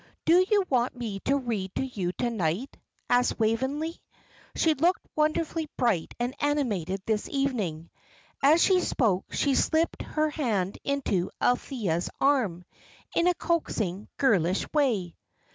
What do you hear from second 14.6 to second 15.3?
way.